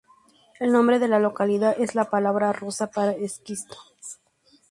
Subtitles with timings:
[0.59, 3.77] El nombre de la localidad es la palabra rusa para "esquisto".